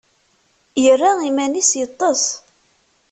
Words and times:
Yerra 0.83 1.11
iman-is 1.29 1.71
yeṭṭes. 1.79 2.23